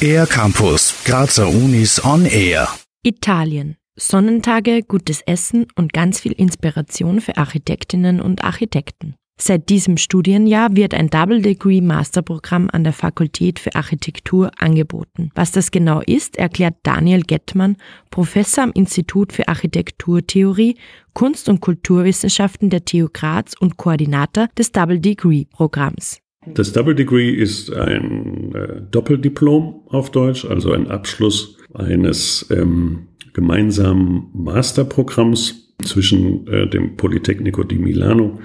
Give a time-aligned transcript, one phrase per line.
[0.00, 2.68] Air Campus, Grazer Unis on Air.
[3.02, 3.76] Italien.
[3.96, 9.14] Sonnentage, gutes Essen und ganz viel Inspiration für Architektinnen und Architekten.
[9.38, 15.30] Seit diesem Studienjahr wird ein Double Degree Masterprogramm an der Fakultät für Architektur angeboten.
[15.34, 17.76] Was das genau ist, erklärt Daniel Gettmann,
[18.10, 20.76] Professor am Institut für Architekturtheorie,
[21.12, 26.20] Kunst- und Kulturwissenschaften der TU Graz und Koordinator des Double Degree Programms.
[26.54, 34.28] Das Double Degree ist ein äh, Doppeldiplom auf Deutsch, also ein Abschluss eines ähm, gemeinsamen
[34.32, 38.40] Masterprogramms zwischen äh, dem Politecnico di Milano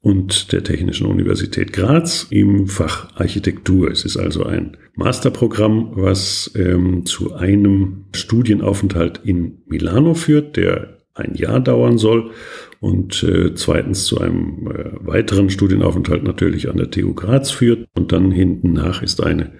[0.00, 3.90] und der Technischen Universität Graz im Fach Architektur.
[3.90, 11.34] Es ist also ein Masterprogramm, was ähm, zu einem Studienaufenthalt in Milano führt, der ein
[11.34, 12.32] Jahr dauern soll
[12.80, 18.12] und äh, zweitens zu einem äh, weiteren Studienaufenthalt natürlich an der TU Graz führt und
[18.12, 19.52] dann hinten nach ist eine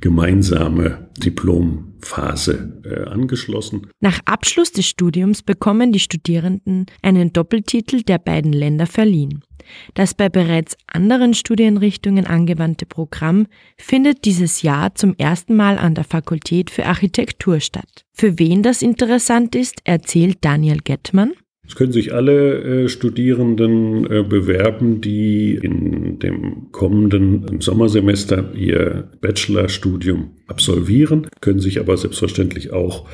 [0.00, 3.88] gemeinsame Diplomphase äh, angeschlossen.
[4.00, 9.42] Nach Abschluss des Studiums bekommen die Studierenden einen Doppeltitel der beiden Länder verliehen.
[9.94, 16.04] Das bei bereits anderen Studienrichtungen angewandte Programm findet dieses Jahr zum ersten Mal an der
[16.04, 18.04] Fakultät für Architektur statt.
[18.12, 21.32] Für wen das interessant ist, erzählt Daniel Gettmann.
[21.70, 30.32] Es können sich alle äh, Studierenden äh, bewerben, die in dem kommenden Sommersemester ihr Bachelorstudium
[30.48, 33.06] absolvieren, können sich aber selbstverständlich auch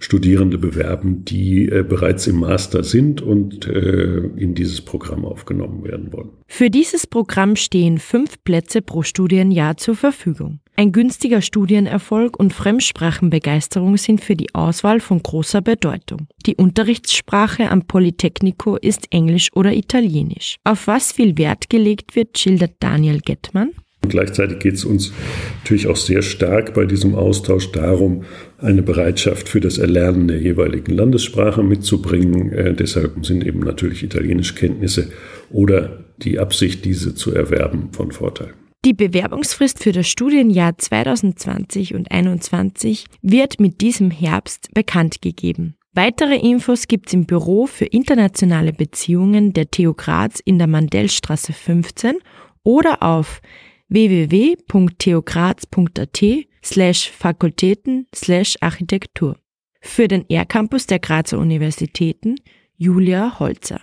[0.00, 6.12] Studierende bewerben, die äh, bereits im Master sind und äh, in dieses Programm aufgenommen werden
[6.12, 6.30] wollen.
[6.48, 10.58] Für dieses Programm stehen fünf Plätze pro Studienjahr zur Verfügung.
[10.80, 16.26] Ein günstiger Studienerfolg und Fremdsprachenbegeisterung sind für die Auswahl von großer Bedeutung.
[16.46, 20.56] Die Unterrichtssprache am Polytechnico ist Englisch oder Italienisch.
[20.64, 23.72] Auf was viel Wert gelegt wird, schildert Daniel Gettmann.
[24.08, 25.12] Gleichzeitig geht es uns
[25.58, 28.24] natürlich auch sehr stark bei diesem Austausch darum,
[28.56, 32.54] eine Bereitschaft für das Erlernen der jeweiligen Landessprache mitzubringen.
[32.54, 35.12] Äh, deshalb sind eben natürlich Italienischkenntnisse
[35.50, 38.54] oder die Absicht, diese zu erwerben, von Vorteil.
[38.86, 45.76] Die Bewerbungsfrist für das Studienjahr 2020 und 2021 wird mit diesem Herbst bekannt gegeben.
[45.92, 52.20] Weitere Infos gibt's im Büro für internationale Beziehungen der TU Graz in der Mandellstraße 15
[52.62, 53.42] oder auf
[53.90, 56.24] www.theograz.at
[56.64, 59.36] slash Fakultäten slash Architektur.
[59.82, 62.36] Für den R-Campus der Grazer Universitäten
[62.78, 63.82] Julia Holzer.